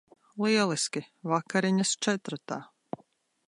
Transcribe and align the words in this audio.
Lieliski. 0.45 1.03
Vakariņas 1.33 1.93
četratā. 2.07 2.61